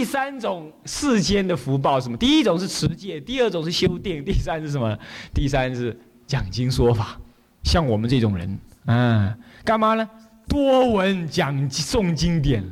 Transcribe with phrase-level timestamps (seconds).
[0.00, 2.16] 第三种世间的福报什么？
[2.16, 4.98] 第一种是持戒，第二种是修定，第三是什么？
[5.34, 5.94] 第三是
[6.26, 7.20] 讲经说法。
[7.64, 10.08] 像我们这种人，嗯，干嘛呢？
[10.48, 12.64] 多闻讲诵经典，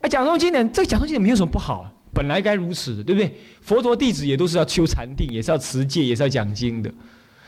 [0.00, 3.36] 啊，讲诵经典，这个讲诵经典没有什么不好，本来该如此的，对不对？
[3.60, 6.88] 佛陀弟子也都是要修禅定，也是要持戒，也是要讲经的，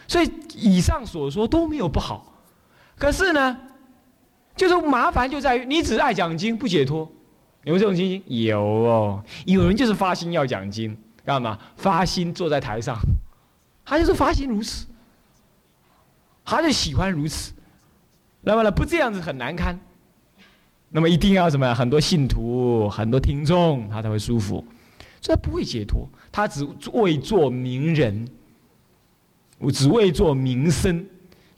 [0.09, 2.43] 所以以上所说都没有不好。
[2.99, 3.57] 可是呢，
[4.57, 7.09] 就是麻烦就在于你只爱讲经不解脱，
[7.65, 8.23] 有没有这种情形？
[8.45, 11.59] 有哦，有人就是发心要讲经，干嘛？
[11.77, 12.99] 发心坐在台上，
[13.85, 14.87] 他就是发心如此，
[16.45, 17.53] 他就喜欢如此。
[18.41, 19.79] 那么呢，不这样子很难堪。
[20.89, 21.75] 那么一定要什么？
[21.75, 24.65] 很多信徒、很多听众，他才会舒服。
[25.21, 28.27] 所以他不会解脱，他只为做名人，
[29.59, 31.07] 我只为做名声，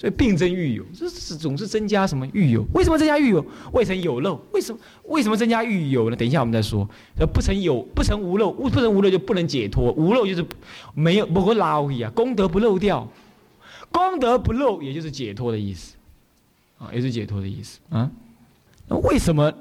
[0.02, 2.66] 所以病增欲有，这是总是增加什么欲有？
[2.74, 3.46] 为什么增加欲有？
[3.70, 4.78] 未曾有漏，为什么？
[5.04, 6.16] 为什么增加欲有呢？
[6.16, 6.84] 等一下我们再说。
[7.32, 10.44] 不曾有，不曾无漏，不曾无漏就不能解脱，无漏就是
[10.92, 13.08] 没有不会捞啊，功德不漏掉，
[13.92, 15.94] 功德不漏，也就是解脱的意思。
[16.78, 18.10] 啊，也是解脱的意思啊。
[18.88, 19.52] 那为什么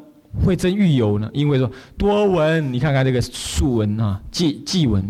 [0.44, 1.30] 会增欲有呢？
[1.34, 5.08] 因为说多闻，你看看这个述文啊，记记文，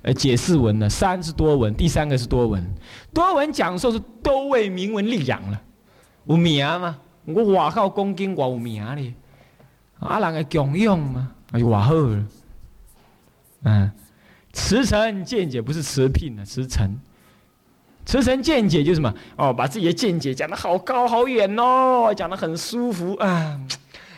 [0.00, 2.66] 呃，解释文呢，三是多闻，第三个是多闻。
[3.12, 5.60] 多闻讲授是都为名闻利养了，
[6.26, 6.98] 有名嘛？
[7.24, 9.14] 我外靠恭敬，我有名咧，
[10.00, 12.24] 啊，人个供养嘛，哎就外好了。
[13.64, 13.92] 嗯，
[14.52, 16.98] 慈诚见解不是慈聘啊，慈诚。
[18.04, 19.14] 慈诚见解就是什么？
[19.36, 23.60] 哦，把自己的见解讲得好高好远哦，讲得很舒服啊！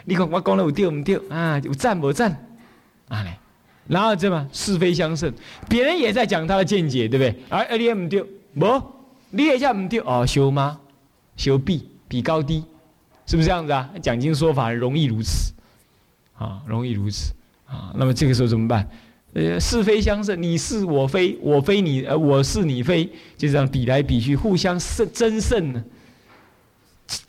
[0.07, 1.59] 你看我讲的有对不对啊？
[1.63, 2.31] 有赞不赞？
[3.09, 3.35] 啊嘞
[3.87, 5.31] 然后这么是非相胜，
[5.69, 7.43] 别人也在讲他的见解，对不对？
[7.51, 8.23] 而而你也唔对，
[8.59, 8.83] 不，
[9.35, 10.81] 你也叫唔对哦，修吗？
[11.37, 12.65] 修比比高低，
[13.27, 13.91] 是不是这样子啊？
[14.01, 15.53] 讲经说法容易如此，
[16.39, 17.35] 啊，容易如此
[17.67, 17.93] 啊。
[17.97, 18.89] 那么这个时候怎么办？
[19.33, 23.05] 呃，是非相胜，你是我非，我非你，呃，我是你非，
[23.37, 25.85] 就这样比来比去，互相胜争胜呢，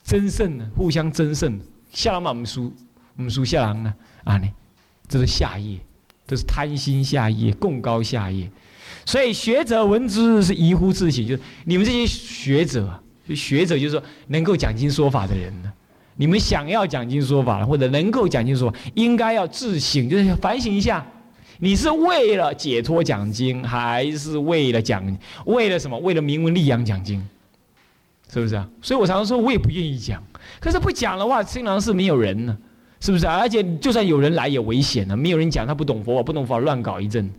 [0.03, 1.59] 争胜呢，互相争胜。
[1.91, 2.71] 下郎嘛，我们输，
[3.17, 3.91] 我们输下郎呢，
[4.23, 4.47] 啊呢，
[5.07, 5.79] 这是下业，
[6.27, 8.51] 这是贪心下业，共高下业。
[9.05, 12.99] 所以学者闻之是疑乎自省，就是你们这些学者，
[13.35, 15.71] 学者就是说能够讲经说法的人呢，
[16.15, 21.05] 你们想要讲经说法或者能够讲经说法，应该要自省，就是反省一下。
[21.59, 25.17] 你是为了解脱讲经，还是为了讲？
[25.45, 25.97] 为了什么？
[25.99, 27.25] 为了名闻利养讲经，
[28.29, 28.67] 是不是啊？
[28.81, 30.21] 所以我常常说，我也不愿意讲。
[30.59, 32.57] 可是不讲的话，新郎是没有人呢，
[32.99, 33.25] 是不是？
[33.25, 37.31] 而且就算有人来也危险呢，没有人讲，他不懂佛法，不懂佛法乱搞一阵，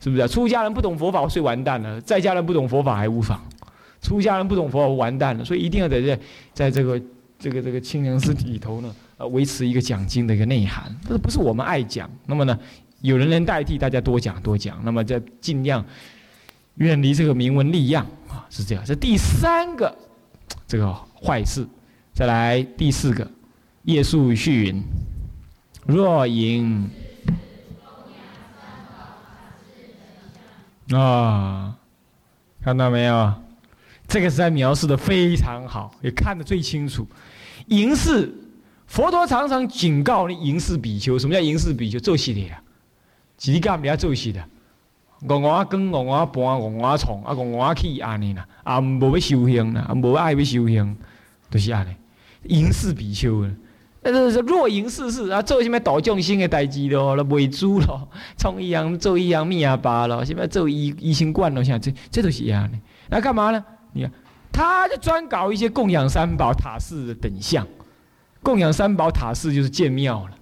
[0.00, 0.26] 是不是啊？
[0.26, 3.40] 出家人不懂佛法，所以完蛋了；在家人不懂佛法还无妨，
[4.00, 5.44] 出家人不懂佛法完蛋了。
[5.44, 6.18] 所以一定要在这，
[6.54, 7.00] 在这个
[7.38, 10.94] 这个这个清凉寺里头呢，呃，维持一个讲经的一个内涵。
[11.06, 12.58] 这不是我们爱讲，那么呢？
[13.02, 15.82] 有人能代替大家多讲多讲，那么再尽量
[16.74, 18.84] 远离这个名闻利养啊，是这样。
[18.84, 19.94] 这第三个
[20.66, 21.66] 这个坏事，
[22.12, 23.26] 再来第四个，
[23.84, 24.82] 夜宿虚云，
[25.86, 26.88] 若隐
[30.94, 31.76] 啊，
[32.62, 33.32] 看到没有？
[34.08, 37.06] 这个是在描述的非常好，也看得最清楚。
[37.66, 38.32] 淫是
[38.86, 41.18] 佛陀常常警告你，淫是比丘。
[41.18, 41.98] 什么叫淫是比丘？
[42.00, 42.60] 做系列啊。
[43.36, 44.44] 自己干不了做事的，
[45.22, 50.94] 五五更五五半五五床啊五五起安尼啦，啊无要修行啦，啊无爱要修行，
[51.48, 51.94] 都是安尼，
[52.54, 53.50] 淫世比丘啊，
[54.02, 62.78] 那是若淫世事啊，做什么道众生的代志咯，那卖猪咯， 创一样做一样灭巴咯，什么做医医生观咯，像这这都是一样的。
[63.10, 63.62] 那干嘛呢？
[63.92, 64.12] 你看，
[64.52, 67.66] 他就专搞一些供养三宝塔寺的等相，
[68.42, 70.32] 供养三宝塔寺就是建庙了，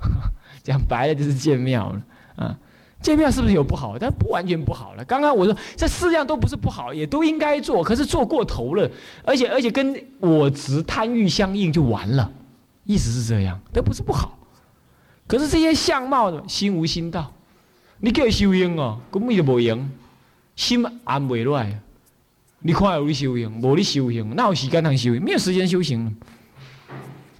[0.64, 2.02] 讲白了就是建庙了。
[2.36, 2.56] 啊，
[3.02, 3.96] 建庙是不是有不好？
[3.98, 5.04] 但不完全不好了。
[5.04, 8.90] 刚刚我说这四样都不是不好，也都应该做，可是做过头了，
[9.24, 12.32] 而且而且跟我执贪欲相应就完了，
[12.84, 14.38] 意思是这样，都不是不好。
[15.26, 17.32] 可是这些相貌的心无心道，
[17.98, 19.88] 你叫修行哦，根本就无用，
[20.56, 21.80] 心安不落来。
[22.62, 25.22] 你看有你修行，无你修行，哪有时间能修行？
[25.22, 26.16] 没有时间修行，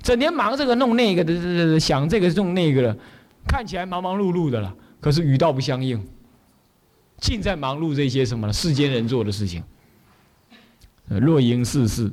[0.03, 2.97] 整天忙这个弄那个的，想这个弄那个了，
[3.47, 4.75] 看起来忙忙碌碌的了。
[5.01, 6.07] 可是语道不相应，
[7.19, 9.63] 尽在忙碌这些什么世间人做的事情。
[11.09, 12.13] 若因世事，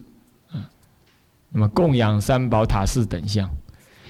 [1.50, 3.50] 那么供养三宝塔寺等相，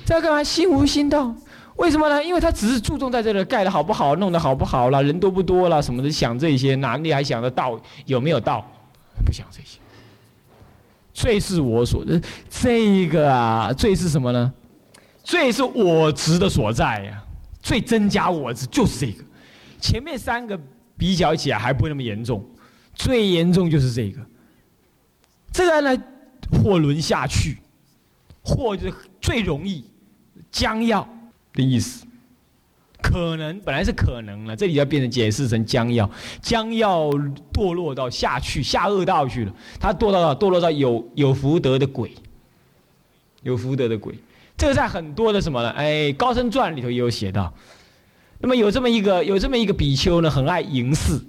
[0.05, 0.43] 这干嘛？
[0.43, 1.33] 心无心道，
[1.75, 2.23] 为什么呢？
[2.23, 8.65] 因为他只是注重在这里盖的好不好，弄得好不好了，人多不多了，什么的，想这些，哪里还想得到有没有道？
[9.25, 9.79] 不想这些。
[11.13, 14.53] 罪是我所的，这个啊，罪是什么呢？
[15.23, 17.23] 罪是我执的所在呀。
[17.59, 19.23] 最增加我执就是这个。
[19.81, 20.57] 前面三个
[20.95, 22.43] 比较起来还不会那么严重，
[22.93, 24.21] 最严重就是这个。
[25.51, 26.03] 这个呢，
[26.51, 27.57] 货轮下去，
[28.43, 29.83] 货就是最容易
[30.51, 31.07] 将要
[31.53, 32.05] 的意思。
[32.99, 36.09] 可能本来是可能了，这里要变成解释成将要，
[36.41, 37.09] 将要
[37.53, 39.53] 堕落到下去下恶道去了。
[39.79, 42.11] 他堕落到堕落到有有福德的鬼，
[43.43, 44.15] 有福德的鬼。
[44.57, 45.69] 这个在很多的什么呢？
[45.69, 47.53] 哎，高僧传里头也有写到。
[48.39, 51.23] 那么有这么一个有这么一个比丘呢，很爱迎祀，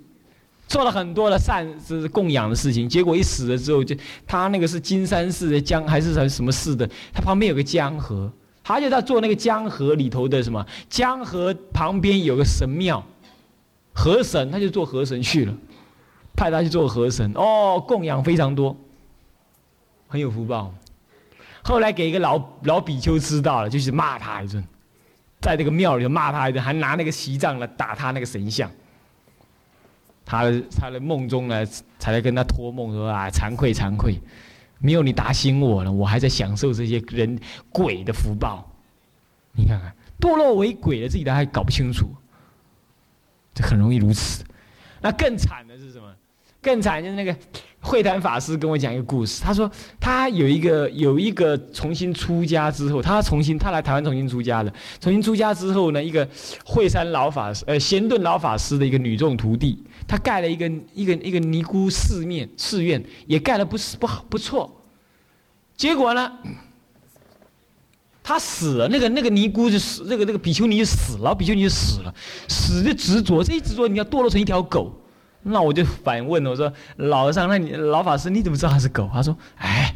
[0.69, 2.89] 做了很多的善是供养的事情。
[2.89, 8.31] 结果一死了之后，就他那个是金山寺的江还是什什么寺的，他旁边有个江河。
[8.63, 10.63] 他就在做那个江河里头的什么？
[10.91, 13.03] 江河旁边有个神庙，
[13.95, 15.55] 河神，他就做河神去了，
[16.37, 17.33] 派他去做河神。
[17.35, 18.77] 哦，供养非常多，
[20.07, 20.75] 很有福报。
[21.63, 24.63] 后来给一个老老比丘知道了，就去骂他一顿，
[25.41, 28.71] 在那个庙里头骂他一顿，还拿那个席杖来打他那个神像。
[30.29, 31.65] 他他的梦中呢，
[31.99, 34.21] 才来跟他托梦说啊，惭愧惭愧。
[34.79, 37.41] 没有你打醒我了，我还在享受这些人
[37.73, 38.71] 鬼的福报。
[39.53, 39.91] 你看看，
[40.21, 42.15] 堕落为鬼了自己都还搞不清楚，
[43.55, 44.45] 这很容易如此。
[45.01, 46.15] 那更惨的是什么？
[46.69, 47.35] 更惨就是那个
[47.81, 49.41] 慧坛法师跟我讲一个故事。
[49.43, 54.71] 他说他有一个有一个重新出家之后，他重新他来台湾重新出家的。
[55.01, 56.29] 重新出家之后呢，一个
[56.67, 59.83] 惠山老法师呃贤顿老法师的一个女众徒弟。
[60.07, 64.71] 他盖了一个一个一个尼姑寺面寺院，也盖的不是不好不错。
[65.75, 66.31] 结果呢，
[68.23, 72.15] 他死了，那个那个尼姑就死，那个那个比丘尼死了，比丘尼死了，
[72.47, 74.93] 死的执着，这一执着你要堕落成一条狗。
[75.49, 79.95] 那我就反问我说：“老和尚，那你老法师你怎么知道他是狗？”他说：“哎，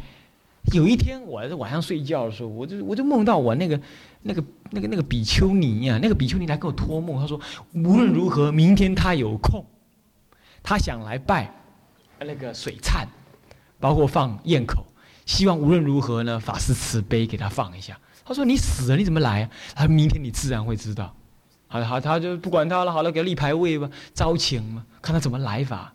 [0.73, 3.79] 有一天我在晚上睡觉的时候，我就我就梦到我那个
[4.21, 7.39] 那个那个那个比丘尼呀，那个比丘尼来跟我托梦，他说
[7.73, 9.65] 无论如何，明天他有空。”
[10.63, 11.53] 他想来拜
[12.19, 13.05] 那个水忏，
[13.79, 14.85] 包括放堰口，
[15.25, 17.99] 希望无论如何呢，法师慈悲给他放一下。
[18.23, 21.13] 他说：“你死了，你怎么来啊？”他说明天你自然会知道。
[21.73, 25.91] 好，好，他就不管他了，好了，给他立牌位吧，招请嘛，看他怎么来法。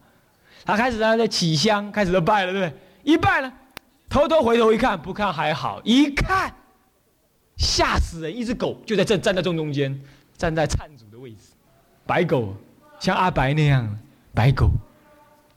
[0.65, 2.79] 他开始他在起香，开始都拜了，对不对？
[3.05, 3.53] 一拜了，
[4.09, 6.53] 偷偷回头一看，不看还好，一看
[7.57, 8.37] 吓死人！
[8.37, 9.97] 一只狗就在这站在正中间，
[10.37, 11.53] 站在忏主的位置，
[12.05, 12.57] 白狗，
[12.99, 13.99] 像阿白那样。
[14.35, 14.69] 白狗，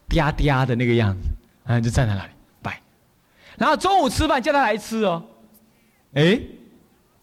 [0.08, 1.28] 嗲嗲的那个样子，
[1.64, 2.30] 啊，就站在那里
[2.62, 2.80] 拜。
[3.58, 5.24] 然后中午吃饭叫他来吃哦，
[6.14, 6.40] 哎，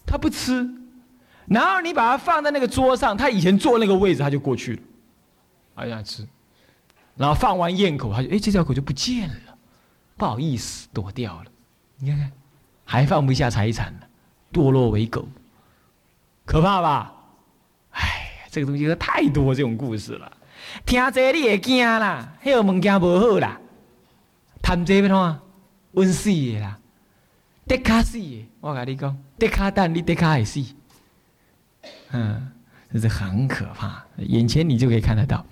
[0.05, 0.69] 他不吃。
[1.49, 4.81] 然后你把它放在那个桌上，他以前坐那个位置，他就过去了，
[5.75, 6.27] 他想吃。
[7.15, 9.57] 然后放完咽口，他就哎，这条狗就不见了，
[10.15, 11.45] 不好意思，躲掉了。
[11.97, 12.31] 你看看，
[12.85, 14.05] 还放不下财产呢，
[14.53, 15.27] 堕落为狗，
[16.45, 17.13] 可怕吧？
[17.91, 20.31] 哎，这个东西太多这种故事了。
[20.85, 23.59] 听这你也惊啦，迄个物件无好啦，
[24.61, 25.39] 谈这要怎？
[25.93, 26.77] 温死的啦，
[27.65, 28.47] 得卡死的。
[28.61, 30.63] 我跟你讲，得卡蛋，你得卡会死。
[32.11, 32.47] 嗯，
[32.93, 35.45] 这是很可怕，眼前你就可以看得到。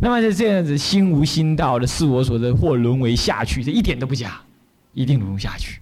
[0.00, 4.40] 那么就这样子，心无心道的，是我所的，或沦为下去，这一点都不假，
[4.94, 5.80] 一定沦下去。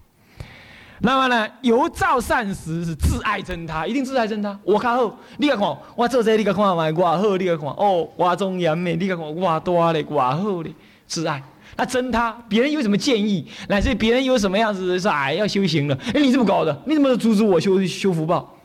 [1.00, 4.58] 那么呢，由造善时是自爱真他，一定自爱真他。
[4.64, 10.74] 我看好，你看看，我做这你看看嘛，我好，你看看哦，我庄严的，你看看我多嘞，我好嘞，
[11.06, 11.40] 自爱。
[11.76, 18.57] 那真他，别人有什么建议，乃至别人有什么样子是，哎，要修行了，哎，你这么搞的，你怎么阻止我修修福报？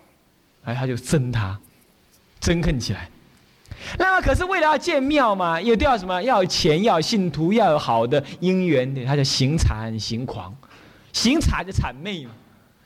[0.63, 1.59] 哎，他就憎他，
[2.41, 3.09] 憎恨起来。
[3.97, 6.21] 那可是为了要建庙嘛，也都要什么？
[6.23, 10.55] 要钱，要有信徒，要有好的姻缘的，他叫行禅行狂。
[11.11, 12.31] 行谄就谄媚嘛，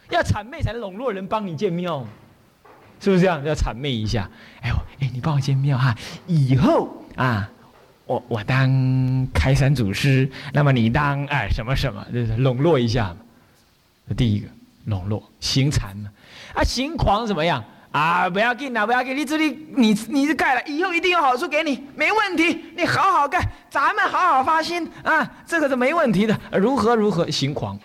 [0.10, 2.06] 要谄媚才能笼络人帮你建庙，
[3.00, 3.44] 是不是这样？
[3.46, 4.30] 要谄媚一下。
[4.62, 7.50] 哎呦，哎，你帮我建庙哈，以后啊，
[8.06, 13.18] 我我当开山祖师，那么你当哎什么什么，就是笼络一下嘛。
[14.16, 14.48] 第一个
[14.88, 16.10] 笼络行禅嘛，
[16.56, 18.30] 啊行狂怎么样啊？
[18.30, 26.40] 不要紧啊，不要紧，你这里你你是盖了，以后一定有好处给你，没问题，你好好盖，咱们好好发心啊，这个是没问题的。
[26.54, 27.78] 如何如何行狂？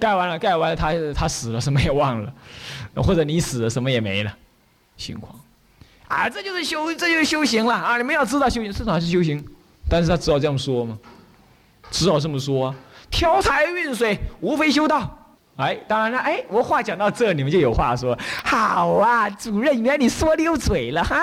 [0.00, 2.32] 盖完了，盖完了，他他死了，什么也忘了，
[2.96, 4.36] 或者你死了，什么也没了，
[4.96, 5.32] 心狂，
[6.08, 7.96] 啊，这就是修，这就是修行了啊！
[7.96, 9.44] 你们要知道修行，是哪是修行？
[9.88, 10.98] 但是他只好这样说嘛？
[11.92, 12.74] 只好这么说啊，
[13.10, 15.18] 挑财运水，无非修道。
[15.62, 18.18] 哎，当然了，哎，我话讲到这，你们就有话说。
[18.44, 21.22] 好啊，主任，原来你说溜嘴了哈。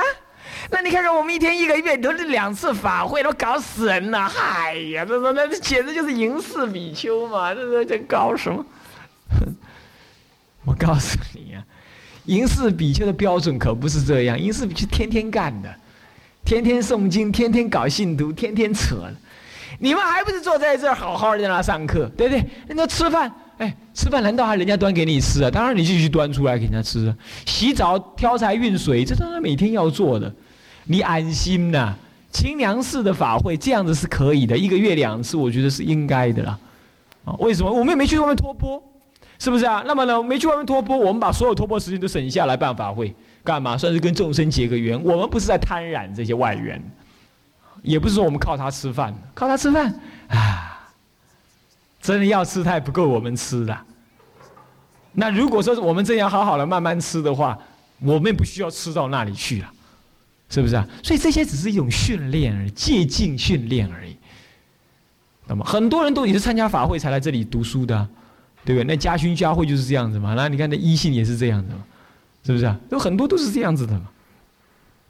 [0.72, 4.32] 那你看看我们一天一个月都是两次法会，都搞死人了！
[4.38, 7.54] 哎呀，这这那这简直就是淫世比丘嘛！
[7.54, 8.66] 这这这搞什么？
[10.66, 11.64] 我告诉你啊，
[12.26, 15.74] 银氏比丘的标准可不是这样，银氏比丘天天干的，
[16.44, 18.98] 天天诵经，天天搞信徒，天天扯。
[19.80, 22.46] 你们还不是坐在这儿好好的在那上课，对不对？
[22.76, 25.52] 那吃饭，哎，吃饭难道还人家端给你吃啊？
[25.52, 27.16] 当然你继续端出来给人家吃啊。
[27.46, 30.34] 洗澡、挑柴、运水，这当然每天要做的。
[30.86, 31.94] 你安心呐，
[32.32, 36.58] 清凉寺的法会这样子是可以的，一个月两次，我觉得是应该的啦。
[37.26, 37.72] 啊，为什么？
[37.72, 38.82] 我们也没去外面托钵，
[39.38, 39.84] 是不是啊？
[39.86, 43.14] 那么呢，没去外面托钵，我们把所有托钵时间都省下来办法会，
[43.44, 43.78] 干嘛？
[43.78, 45.00] 算是跟众生结个缘。
[45.04, 46.82] 我们不是在贪染这些外缘。
[47.82, 49.94] 也不是说我们靠他吃饭，靠他吃饭
[50.28, 50.69] 啊，
[52.02, 53.78] 真的要吃它也不够我们吃的。
[55.14, 57.58] 那如果说我们这样好好的慢慢吃的话，
[58.00, 59.70] 我们也不需要吃到那里去了，
[60.50, 60.88] 是不是啊？
[61.04, 64.16] 所以这些只是一种训练而已，借镜训练而已。
[65.48, 68.08] 那么很多人都也是参加法会才来这里读书的，
[68.64, 68.84] 对不对？
[68.86, 70.36] 那家勋家会就是这样子嘛。
[70.36, 71.84] 那你看那一信也是这样子嘛，
[72.46, 72.80] 是不是啊？
[72.92, 74.10] 有很多都是这样子的嘛，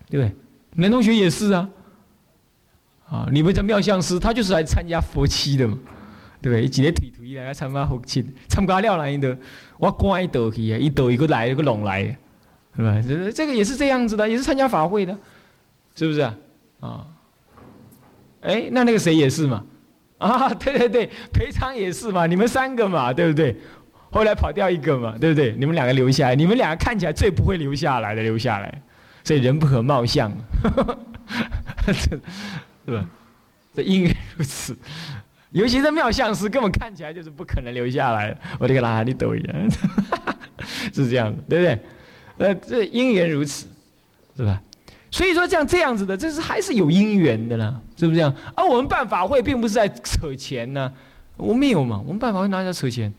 [0.10, 0.36] 对不对？
[0.76, 1.70] 男同学也是啊。
[3.10, 5.78] 啊，你们这妙相师，他就是来参加佛七的嘛，
[6.42, 6.68] 对不对？
[6.68, 9.38] 几个腿腿来参加佛七，参加了来的，
[9.78, 12.04] 我关一道去啊，一道一个来一个拢来，
[12.76, 13.02] 是吧？
[13.06, 15.18] 这这个也是这样子的，也是参加法会的，
[15.96, 16.36] 是不是啊？
[16.80, 17.06] 啊，
[18.42, 19.66] 哎，那那个谁也是嘛？
[20.20, 22.26] 啊，对对对，裴昌也是嘛？
[22.26, 23.56] 你们三个嘛，对不对？
[24.12, 25.54] 后来跑掉一个嘛，对不对？
[25.58, 28.82] 你们两个留下来，你们两个看起来最不会留下来的，留下来，
[29.24, 30.32] 所以人不可貌相。
[31.94, 32.18] 是
[32.92, 33.06] 吧？
[33.74, 34.76] 这应该如此，
[35.52, 38.36] 尤其是妙相师，根本看起来就是不可能留下来。
[38.60, 39.72] 我这个拉你抖一样，
[40.94, 41.80] 是这样的，对不对？
[42.38, 43.68] 呃，这因缘如此，
[44.38, 44.62] 是吧？
[45.12, 48.34] 所以说，像这样子的，这是还是有因缘的呢，是不是这样？
[48.56, 50.94] 而我们办法会，并不是在扯钱呢，
[51.36, 53.12] 我没有嘛，我们办法会哪里在扯钱？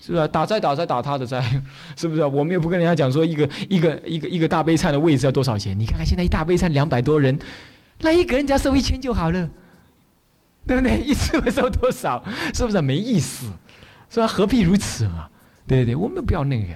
[0.00, 0.26] 是不是？
[0.28, 1.40] 打灾打灾打他的灾，
[1.96, 2.24] 是不是？
[2.24, 5.78] 我们也不跟人家讲说，一个一个一个一个大悲忏的位置要多少钱？
[5.78, 7.38] 你看看现在一大悲忏两百多人。
[8.00, 9.48] 那一个人家收一千就好了，
[10.66, 10.98] 对不对？
[11.04, 12.22] 一次会收多少？
[12.54, 13.46] 是不是没意思？
[14.10, 14.26] 是吧？
[14.26, 15.28] 何必如此嘛？
[15.66, 16.68] 对对对，我们不要那个，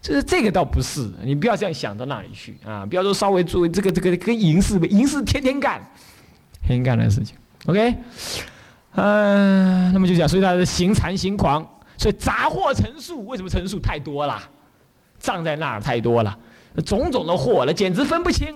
[0.00, 2.86] 就是这个倒不是，你不要这样想到那里去啊！
[2.86, 5.80] 不要说稍微作为这个这个跟银饰银饰天天干，
[6.62, 7.36] 天天干的事情。
[7.66, 7.94] OK，
[8.94, 11.62] 嗯，那么就讲，所以他是行禅行狂，
[11.98, 14.40] 所以杂货成数，为什么成数太多了？
[15.18, 16.38] 葬在那儿太多了，
[16.86, 18.54] 种种的货了，简直分不清。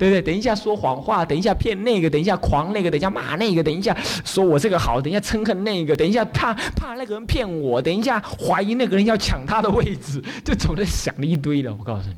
[0.00, 0.22] 对不对？
[0.22, 11.76] 等一下说谎话，等一下骗那个，等一下狂那个，等一下骂那个，等一下说我这个好，等一下憎恨那个，等一下怕怕那个人骗我，等一下怀疑那个人要抢他的位置， 就总在想了一堆了。
[11.78, 12.14] 我告诉你，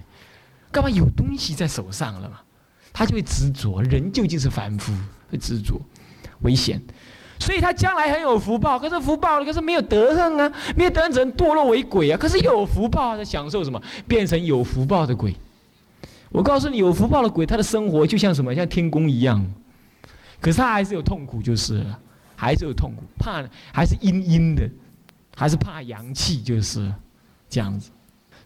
[0.70, 2.36] 干嘛有东西在手上了嘛？
[2.92, 4.92] 他就会执着，人究竟是凡夫，
[5.28, 5.80] 会执着，
[6.42, 6.80] 危险。
[7.40, 12.16] 所以他将来很有福报，可是福报可是没有德行啊，没有德行只能堕落为鬼啊。
[12.16, 13.82] 可是有福报，他享受什么？
[14.06, 15.34] 变成有福报的鬼。
[16.32, 19.44] 我告诉你，有福报的鬼，他的生活就像什么，像天宫一样。
[20.40, 21.98] 可是他还是有痛苦，就是了，
[22.34, 24.68] 还是有痛苦，怕还是阴阴的，
[25.36, 26.92] 还是怕阳气，就是
[27.48, 27.90] 这样子。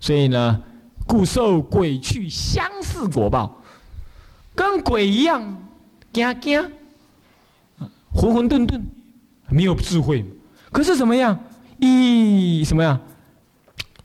[0.00, 0.60] 所以呢，
[1.06, 3.62] 故受鬼去相似果报，
[4.54, 5.56] 跟鬼一样，
[6.12, 6.60] 惊惊，
[8.12, 8.80] 混混沌沌，
[9.48, 10.24] 没有智慧。
[10.70, 11.38] 可是怎么样？
[11.78, 13.00] 一什么呀？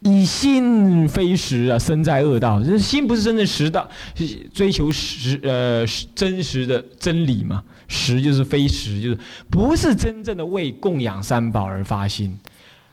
[0.04, 2.62] 以心非实啊，身在恶道。
[2.62, 3.88] 这心不是真正实的，
[4.52, 7.62] 追求实呃真实的真理嘛？
[7.88, 9.18] 实就是非实，就是
[9.50, 12.36] 不是真正的为供养三宝而发心，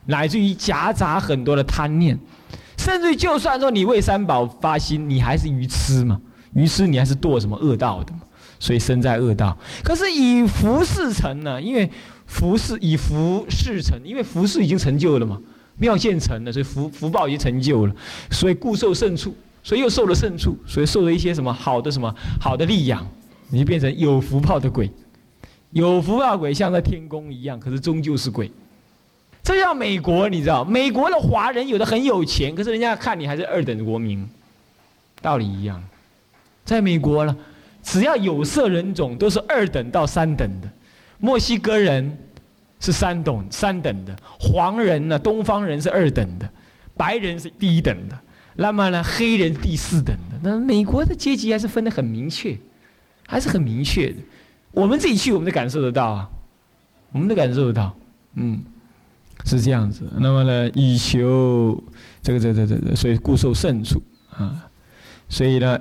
[0.05, 2.19] 乃至于夹杂很多的贪念，
[2.77, 6.19] 甚至于就算说你为三宝发心，你还是愚痴嘛？
[6.53, 8.19] 愚痴你还是堕什么恶道的嘛？
[8.59, 9.57] 所以身在恶道。
[9.83, 11.61] 可是以福事成呢？
[11.61, 11.89] 因为
[12.25, 15.39] 福事以福事成，因为福事已经成就了嘛。
[15.79, 17.95] 妙现成了，所以福福报已经成就了，
[18.29, 19.33] 所以故受胜处，
[19.63, 23.07] 所以又受了胜处，所以受了一些什么好的什么好的力养，
[23.49, 24.91] 你就变成有福报的鬼，
[25.71, 28.51] 有福报鬼像在天宫一样，可是终究是鬼。
[29.41, 30.65] 这叫美国，你知道？
[30.65, 34.29] 美国的华人有的很有钱，可是人家看你还是二等国民，
[35.21, 35.81] 道理一样。
[36.65, 37.35] 在美国呢，
[37.81, 40.69] 只要有色人种都是二等到三等的，
[41.19, 42.17] 墨西哥人。
[42.79, 46.49] 是三等三等的黄人呢，东方人是二等的，
[46.95, 48.17] 白人是第一等的，
[48.55, 50.39] 那么呢，黑人第四等的。
[50.41, 52.57] 那美国的阶级还是分得很明确，
[53.27, 54.17] 还是很明确的。
[54.71, 56.29] 我们自己去，我们都感受得到啊，
[57.11, 57.93] 我们都感受得到，
[58.35, 58.63] 嗯，
[59.43, 60.09] 是这样子。
[60.17, 61.83] 那么呢，以求
[62.21, 64.69] 这个这这这个，所以故受胜处啊。
[65.27, 65.79] 所以呢，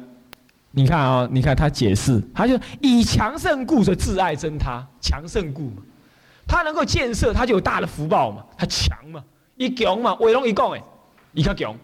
[0.73, 5.83] 你看啊，你看他解释，他就以强胜故，所以自爱争他，强胜故嘛。
[6.49, 8.45] 他能够建设，他就有大的福报嘛。
[8.57, 9.23] 他强嘛，
[9.57, 10.83] 一强嘛，伟龙一讲哎，
[11.35, 11.77] 一较强，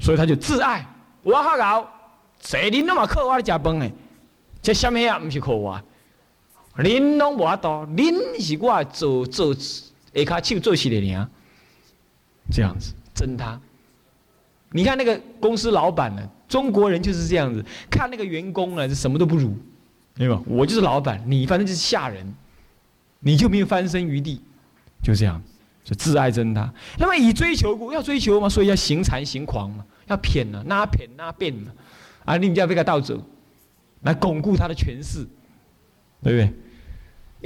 [0.00, 0.84] 所以他就自爱。
[1.22, 1.86] 我好搞，
[2.40, 3.92] 谁恁拢嘛靠我来食饭诶？
[4.60, 5.18] 这什么呀？
[5.18, 5.80] 不是靠我，
[6.78, 11.28] 恁拢无法度，恁是我做做下卡手做事的人，
[12.50, 13.60] 这样子真他。
[14.70, 16.28] 你看那个公司老板呢？
[16.48, 19.54] 中国人就是这样子，看那个员工呢，是什么都不如，
[20.14, 20.40] 对吧？
[20.46, 22.34] 我就是老板，你反正就是下人，
[23.22, 24.42] 你就没有翻身余地，
[25.02, 25.42] 就这样，
[25.82, 26.70] 就自爱争他。
[26.98, 31.72] 那么以追求故，要追求嘛，所以要行禅行狂嘛，要骗呢，哪骗哪变嘛，
[32.26, 33.18] 啊，你们家被他盗走。
[34.02, 35.24] 来巩固他的权势，
[36.24, 36.52] 对不对？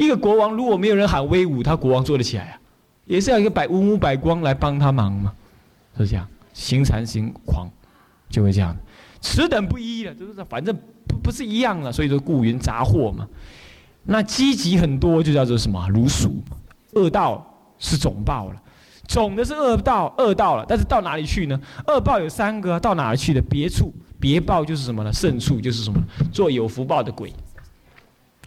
[0.04, 2.60] 一个国王如果没有人喊威武，他国王做得起来啊？
[3.04, 5.34] 也是要一个百文武百官来帮他忙嘛，
[5.98, 6.26] 是这样。
[6.54, 7.68] 行禅行狂，
[8.30, 8.74] 就会这样。
[9.20, 10.74] 此等不一了，就是反正
[11.06, 13.28] 不不是一样了，所以说故云杂货嘛。
[14.06, 15.86] 那积极很多就叫做什么？
[15.88, 16.42] 如鼠，
[16.92, 17.44] 恶道
[17.78, 18.62] 是总报了，
[19.08, 20.64] 总的是恶道，恶道了。
[20.68, 21.60] 但是到哪里去呢？
[21.88, 23.42] 恶报有三个，到哪里去的？
[23.42, 23.92] 别处。
[24.18, 25.12] 别报就是什么呢？
[25.12, 26.02] 胜处就是什么？
[26.32, 27.30] 做有福报的鬼，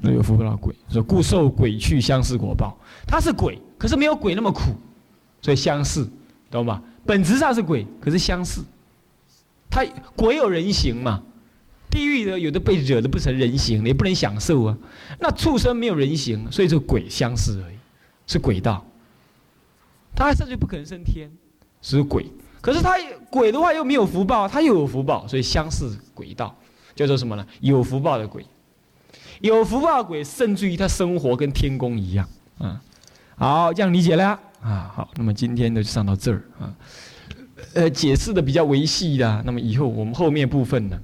[0.01, 2.75] 那有福报的鬼说故受鬼去相似果报。
[3.05, 4.71] 他是鬼，可是没有鬼那么苦，
[5.41, 6.09] 所以相似，
[6.49, 6.81] 懂吗？
[7.05, 8.63] 本质上是鬼，可是相似。
[9.69, 9.85] 他
[10.15, 11.21] 鬼有人形嘛？
[11.89, 14.77] 地狱的有的被惹的不成人形，也不能享受啊。
[15.19, 17.75] 那畜生没有人形，所以说鬼相似而已，
[18.27, 18.85] 是鬼道。
[20.15, 21.31] 他甚至不可能升天，
[21.81, 22.25] 是鬼。
[22.61, 22.95] 可是他
[23.29, 26.53] 鬼的话又没有福报，他又有福报，所以相似鬼道，
[26.93, 27.47] 叫做什么呢？
[27.61, 28.45] 有福报的鬼，
[29.39, 32.27] 有福报的鬼，甚至于他生活跟天宫一样
[32.57, 32.81] 啊。
[33.37, 34.91] 好，这样理解了啊。
[34.93, 36.75] 好，那么今天呢就上到这儿啊。
[37.73, 40.99] 呃，解释的比较维系的，那么以后我们后面部分呢，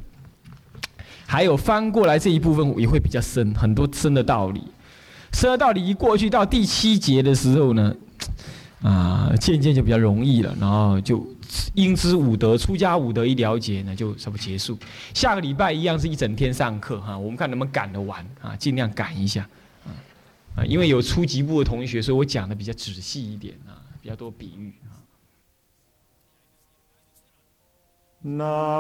[1.26, 4.62] 还有翻过来这一部分也会比较深，很多深的道理。
[5.34, 7.96] 深的道理一过去到第七节的时候呢，
[8.82, 11.26] 啊，渐渐就比较容易了，然后就。
[11.76, 14.78] 应知五德，出家五德一了解呢，就差不多结束。
[15.14, 19.48] 下个礼拜一样是一整天上课哈，我们看能不能赶得完啊，尽量赶一下
[19.86, 19.94] 啊
[20.58, 24.74] 啊，因为有初级部的同学，所以我讲的比较仔细一点啊，比较多比喻
[28.28, 28.76] 啊。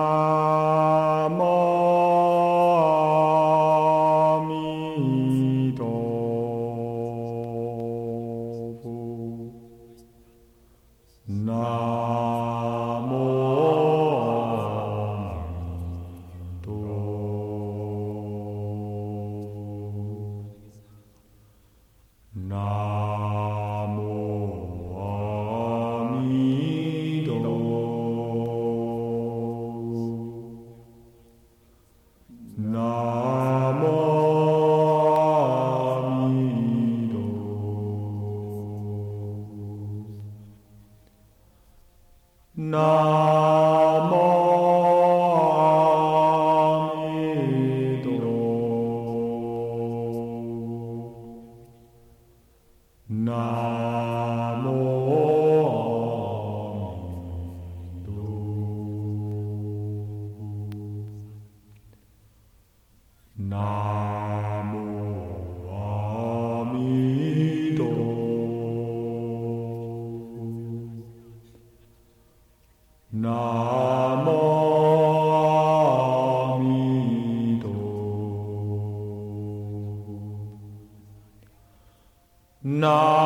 [82.86, 83.25] 나.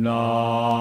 [0.00, 0.79] No.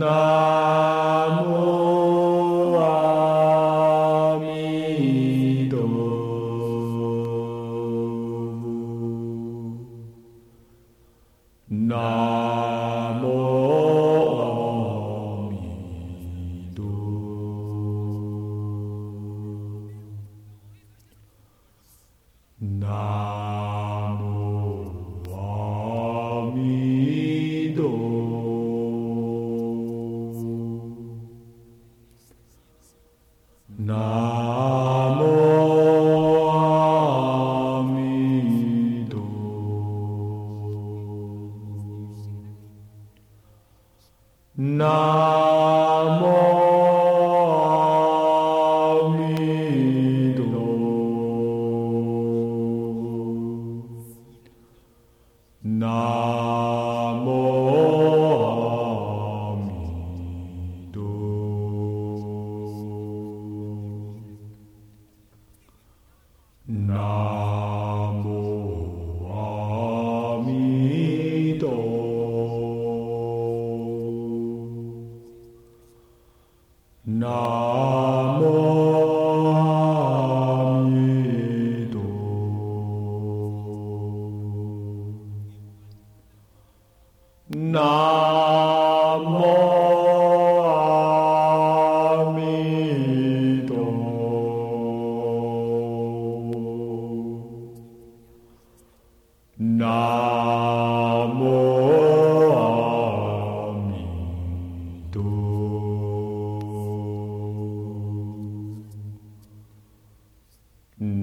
[0.00, 0.49] No.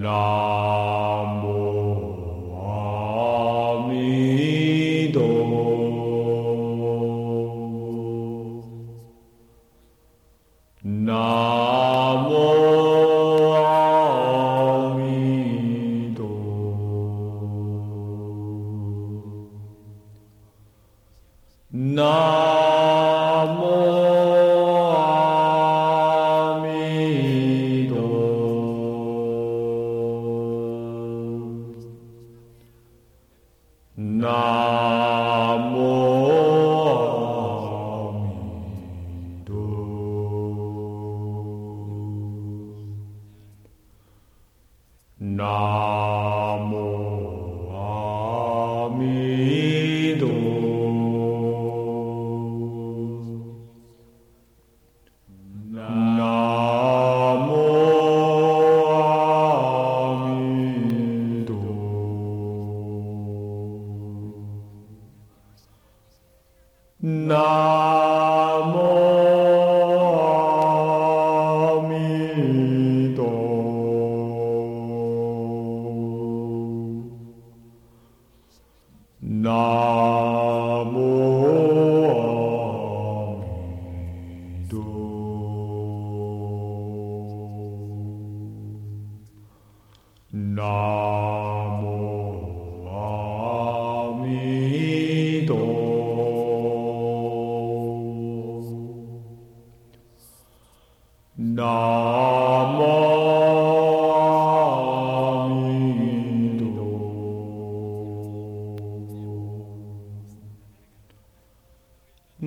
[0.10, 0.57] Oh.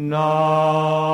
[0.00, 1.09] No.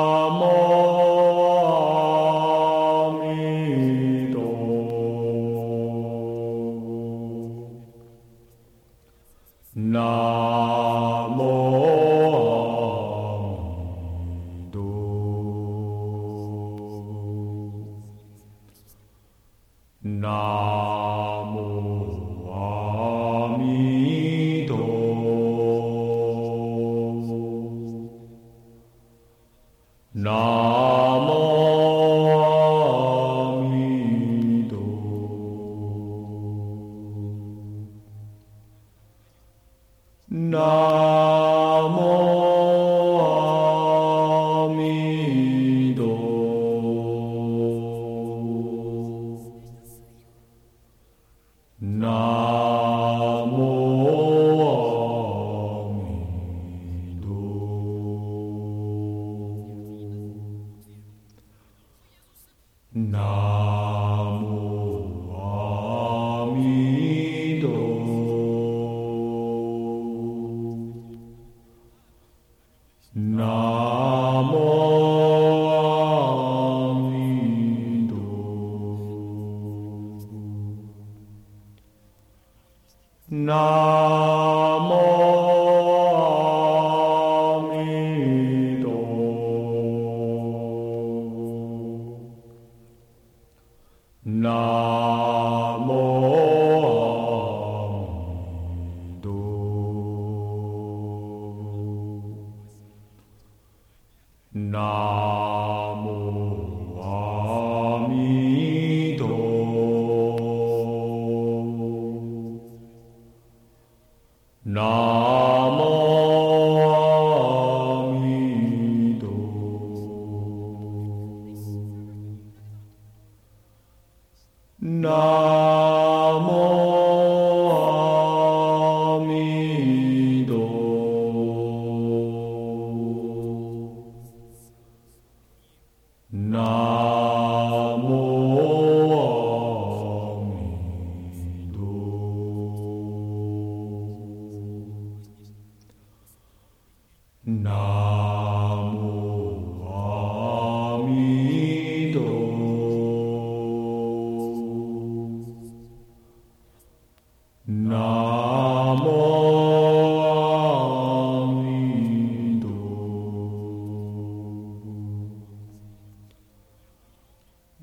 [114.77, 115.16] No.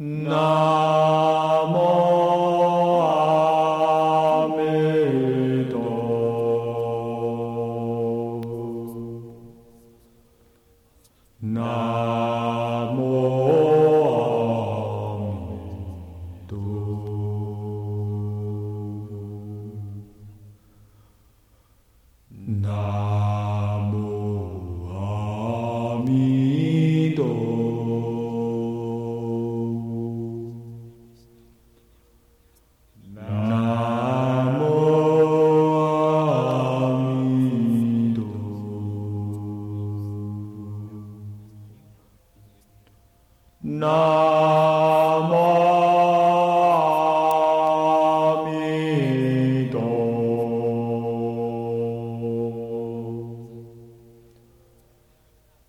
[0.04, 0.93] 无。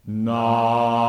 [0.08, 1.05] No.